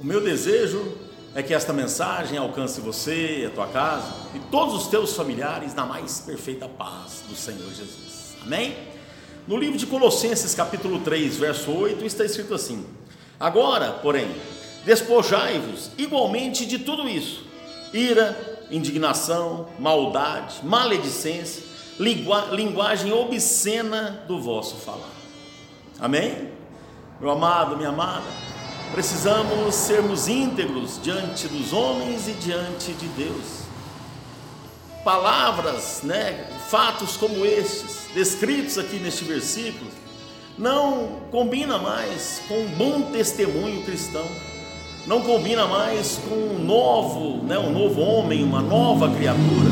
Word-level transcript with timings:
O 0.00 0.04
meu 0.04 0.22
desejo 0.22 0.96
é 1.34 1.42
que 1.42 1.52
esta 1.52 1.74
mensagem 1.74 2.38
alcance 2.38 2.80
você, 2.80 3.44
a 3.46 3.54
tua 3.54 3.66
casa 3.66 4.10
e 4.34 4.38
todos 4.50 4.74
os 4.74 4.86
teus 4.86 5.14
familiares 5.14 5.74
na 5.74 5.84
mais 5.84 6.20
perfeita 6.20 6.66
paz 6.66 7.22
do 7.28 7.36
Senhor 7.36 7.68
Jesus. 7.68 8.34
Amém? 8.42 8.74
No 9.46 9.58
livro 9.58 9.76
de 9.76 9.84
Colossenses, 9.84 10.54
capítulo 10.54 11.00
3, 11.00 11.36
verso 11.36 11.70
8, 11.70 12.02
está 12.06 12.24
escrito 12.24 12.54
assim: 12.54 12.86
Agora, 13.38 13.92
porém, 13.92 14.34
despojai-vos 14.86 15.90
igualmente 15.98 16.64
de 16.64 16.78
tudo 16.78 17.06
isso: 17.06 17.44
ira, 17.92 18.64
indignação, 18.70 19.68
maldade, 19.78 20.64
maledicência, 20.64 21.62
linguagem 21.98 23.12
obscena 23.12 24.24
do 24.26 24.40
vosso 24.40 24.76
falar. 24.76 25.12
Amém? 25.98 26.48
Meu 27.20 27.30
amado, 27.30 27.76
minha 27.76 27.90
amada, 27.90 28.24
precisamos 28.92 29.74
sermos 29.74 30.26
íntegros 30.26 31.00
diante 31.02 31.46
dos 31.48 31.72
homens 31.72 32.28
e 32.28 32.32
diante 32.32 32.92
de 32.92 33.06
Deus. 33.08 33.60
Palavras, 35.04 36.00
né, 36.02 36.46
fatos 36.68 37.16
como 37.16 37.46
estes, 37.46 38.08
descritos 38.14 38.76
aqui 38.78 38.96
neste 38.98 39.24
versículo, 39.24 39.90
não 40.58 41.20
combina 41.30 41.78
mais 41.78 42.42
com 42.48 42.54
um 42.54 42.68
bom 42.70 43.02
testemunho 43.12 43.82
cristão, 43.82 44.26
não 45.06 45.22
combina 45.22 45.66
mais 45.66 46.20
com 46.28 46.34
um 46.34 46.58
novo, 46.58 47.42
né, 47.44 47.58
um 47.58 47.72
novo 47.72 48.00
homem, 48.00 48.42
uma 48.42 48.60
nova 48.60 49.08
criatura. 49.08 49.70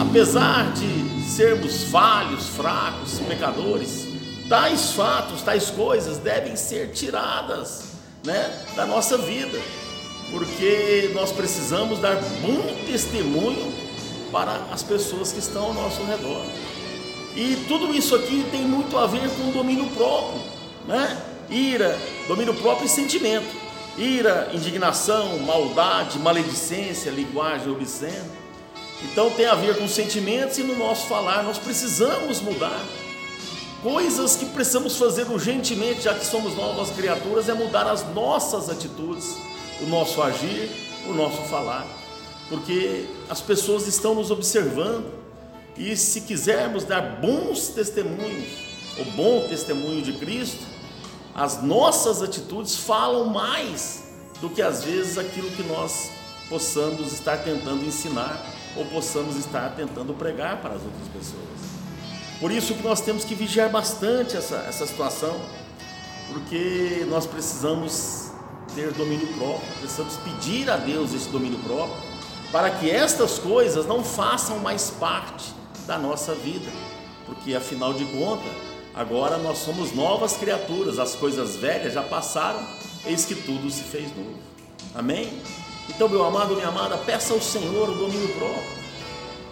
Apesar 0.00 0.72
de 0.72 1.22
sermos 1.28 1.84
falhos, 1.84 2.46
fracos, 2.48 3.18
pecadores, 3.28 4.06
tais 4.48 4.92
fatos, 4.92 5.42
tais 5.42 5.70
coisas 5.70 6.18
devem 6.18 6.56
ser 6.56 6.92
tiradas 6.92 7.92
né, 8.24 8.64
da 8.76 8.86
nossa 8.86 9.18
vida, 9.18 9.58
porque 10.30 11.10
nós 11.14 11.32
precisamos 11.32 11.98
dar 11.98 12.16
bom 12.40 12.62
testemunho 12.86 13.72
para 14.30 14.54
as 14.72 14.82
pessoas 14.82 15.32
que 15.32 15.38
estão 15.38 15.64
ao 15.64 15.74
nosso 15.74 16.02
redor. 16.04 16.44
E 17.36 17.64
tudo 17.68 17.94
isso 17.94 18.14
aqui 18.14 18.46
tem 18.50 18.62
muito 18.62 18.96
a 18.98 19.06
ver 19.06 19.28
com 19.30 19.50
domínio 19.50 19.88
próprio, 19.90 20.40
né? 20.86 21.20
Ira, 21.50 21.98
domínio 22.28 22.54
próprio 22.54 22.86
e 22.86 22.88
sentimento. 22.88 23.62
Ira, 23.96 24.50
indignação, 24.54 25.38
maldade, 25.40 26.18
maledicência, 26.18 27.10
linguagem 27.10 27.70
obscena. 27.70 28.42
Então 29.02 29.30
tem 29.30 29.46
a 29.46 29.54
ver 29.54 29.76
com 29.76 29.88
sentimentos 29.88 30.58
e 30.58 30.62
no 30.62 30.76
nosso 30.76 31.06
falar 31.06 31.42
nós 31.42 31.58
precisamos 31.58 32.40
mudar. 32.40 32.80
Coisas 33.82 34.36
que 34.36 34.46
precisamos 34.46 34.96
fazer 34.96 35.28
urgentemente, 35.28 36.02
já 36.02 36.14
que 36.14 36.24
somos 36.24 36.54
novas 36.54 36.90
criaturas, 36.90 37.48
é 37.48 37.52
mudar 37.52 37.90
as 37.90 38.06
nossas 38.14 38.70
atitudes, 38.70 39.36
o 39.80 39.86
nosso 39.86 40.22
agir, 40.22 40.70
o 41.08 41.12
nosso 41.12 41.42
falar, 41.48 41.84
porque 42.48 43.08
as 43.28 43.40
pessoas 43.40 43.88
estão 43.88 44.14
nos 44.14 44.30
observando 44.30 45.12
e 45.76 45.96
se 45.96 46.20
quisermos 46.20 46.84
dar 46.84 47.20
bons 47.20 47.70
testemunhos, 47.70 48.52
o 49.00 49.04
bom 49.16 49.48
testemunho 49.48 50.00
de 50.00 50.12
Cristo, 50.12 50.64
as 51.34 51.60
nossas 51.60 52.22
atitudes 52.22 52.76
falam 52.76 53.24
mais 53.24 54.04
do 54.40 54.48
que 54.48 54.62
às 54.62 54.84
vezes 54.84 55.18
aquilo 55.18 55.50
que 55.50 55.64
nós 55.64 56.08
possamos 56.48 57.12
estar 57.12 57.38
tentando 57.38 57.84
ensinar 57.84 58.46
ou 58.76 58.84
possamos 58.84 59.34
estar 59.36 59.74
tentando 59.74 60.14
pregar 60.14 60.62
para 60.62 60.74
as 60.74 60.82
outras 60.82 61.08
pessoas. 61.12 61.81
Por 62.42 62.50
isso 62.50 62.74
que 62.74 62.82
nós 62.82 63.00
temos 63.00 63.24
que 63.24 63.36
vigiar 63.36 63.70
bastante 63.70 64.36
essa, 64.36 64.56
essa 64.68 64.84
situação, 64.84 65.40
porque 66.32 67.06
nós 67.08 67.24
precisamos 67.24 68.32
ter 68.74 68.90
domínio 68.94 69.28
próprio, 69.34 69.72
precisamos 69.78 70.16
pedir 70.16 70.68
a 70.68 70.76
Deus 70.76 71.14
esse 71.14 71.28
domínio 71.28 71.60
próprio, 71.60 71.94
para 72.50 72.68
que 72.68 72.90
estas 72.90 73.38
coisas 73.38 73.86
não 73.86 74.02
façam 74.02 74.58
mais 74.58 74.90
parte 74.90 75.54
da 75.86 75.96
nossa 75.96 76.34
vida, 76.34 76.68
porque 77.26 77.54
afinal 77.54 77.94
de 77.94 78.04
contas, 78.06 78.50
agora 78.92 79.38
nós 79.38 79.58
somos 79.58 79.92
novas 79.92 80.36
criaturas, 80.36 80.98
as 80.98 81.14
coisas 81.14 81.54
velhas 81.54 81.92
já 81.92 82.02
passaram, 82.02 82.58
eis 83.06 83.24
que 83.24 83.36
tudo 83.36 83.70
se 83.70 83.84
fez 83.84 84.08
novo. 84.16 84.34
Amém? 84.96 85.40
Então, 85.88 86.08
meu 86.08 86.24
amado, 86.24 86.56
minha 86.56 86.66
amada, 86.66 86.98
peça 86.98 87.34
ao 87.34 87.40
Senhor 87.40 87.88
o 87.88 87.94
domínio 87.94 88.34
próprio. 88.34 88.82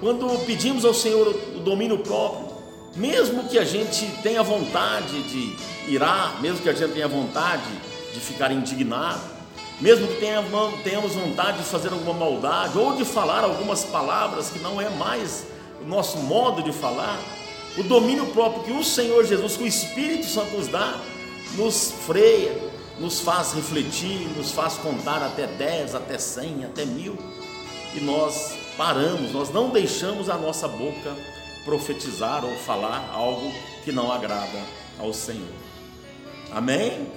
Quando 0.00 0.44
pedimos 0.44 0.84
ao 0.84 0.92
Senhor 0.92 1.28
o 1.28 1.60
domínio 1.60 2.00
próprio, 2.00 2.53
mesmo 2.96 3.48
que 3.48 3.58
a 3.58 3.64
gente 3.64 4.06
tenha 4.22 4.42
vontade 4.42 5.22
de 5.24 5.56
irar, 5.88 6.40
mesmo 6.40 6.58
que 6.58 6.68
a 6.68 6.72
gente 6.72 6.92
tenha 6.92 7.08
vontade 7.08 7.70
de 8.12 8.20
ficar 8.20 8.52
indignado, 8.52 9.20
mesmo 9.80 10.06
que 10.06 10.20
tenhamos 10.84 11.14
vontade 11.14 11.58
de 11.58 11.64
fazer 11.64 11.92
alguma 11.92 12.14
maldade 12.14 12.78
ou 12.78 12.94
de 12.94 13.04
falar 13.04 13.42
algumas 13.42 13.84
palavras 13.84 14.50
que 14.50 14.60
não 14.60 14.80
é 14.80 14.88
mais 14.88 15.46
o 15.82 15.86
nosso 15.86 16.18
modo 16.18 16.62
de 16.62 16.72
falar, 16.72 17.20
o 17.76 17.82
domínio 17.82 18.26
próprio 18.26 18.62
que 18.62 18.72
o 18.72 18.84
Senhor 18.84 19.24
Jesus, 19.24 19.56
que 19.56 19.64
o 19.64 19.66
Espírito 19.66 20.26
Santo 20.26 20.56
nos 20.56 20.68
dá, 20.68 21.00
nos 21.56 21.92
freia, 22.06 22.56
nos 23.00 23.20
faz 23.20 23.52
refletir, 23.52 24.28
nos 24.36 24.52
faz 24.52 24.74
contar 24.74 25.22
até 25.22 25.46
10, 25.46 25.96
até 25.96 26.16
100, 26.16 26.64
até 26.66 26.84
mil, 26.84 27.18
e 27.94 28.00
nós 28.00 28.56
paramos, 28.76 29.32
nós 29.32 29.50
não 29.50 29.70
deixamos 29.70 30.30
a 30.30 30.36
nossa 30.36 30.68
boca 30.68 31.14
profetizar 31.64 32.44
ou 32.44 32.54
falar 32.56 33.10
algo 33.12 33.50
que 33.84 33.90
não 33.90 34.12
agrada 34.12 34.58
ao 34.98 35.12
Senhor. 35.12 35.48
Amém? 36.52 37.08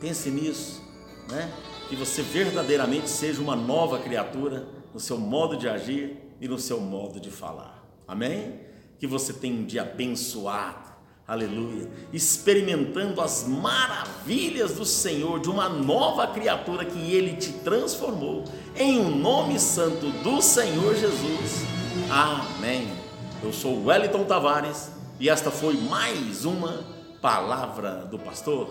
Pense 0.00 0.30
nisso, 0.30 0.82
né? 1.28 1.52
Que 1.88 1.96
você 1.96 2.22
verdadeiramente 2.22 3.08
seja 3.08 3.40
uma 3.42 3.54
nova 3.54 3.98
criatura 3.98 4.66
no 4.94 5.00
seu 5.00 5.18
modo 5.18 5.56
de 5.56 5.68
agir 5.68 6.16
e 6.40 6.48
no 6.48 6.58
seu 6.58 6.80
modo 6.80 7.20
de 7.20 7.30
falar. 7.30 7.84
Amém? 8.06 8.60
Que 8.98 9.06
você 9.06 9.32
tenha 9.32 9.54
um 9.54 9.64
dia 9.64 9.82
abençoado. 9.82 10.92
Aleluia. 11.26 11.88
Experimentando 12.12 13.20
as 13.20 13.46
maravilhas 13.46 14.74
do 14.74 14.84
Senhor, 14.84 15.38
de 15.40 15.48
uma 15.48 15.68
nova 15.68 16.26
criatura 16.26 16.84
que 16.84 17.12
Ele 17.12 17.36
te 17.36 17.52
transformou, 17.52 18.44
em 18.76 18.98
o 18.98 19.02
um 19.02 19.16
nome 19.16 19.58
santo 19.58 20.10
do 20.22 20.42
Senhor 20.42 20.94
Jesus. 20.96 21.64
Amém. 22.10 23.01
Eu 23.42 23.52
sou 23.52 23.86
Wellington 23.86 24.22
Tavares 24.22 24.92
e 25.18 25.28
esta 25.28 25.50
foi 25.50 25.76
mais 25.76 26.44
uma 26.44 26.84
palavra 27.20 28.04
do 28.04 28.16
pastor. 28.16 28.68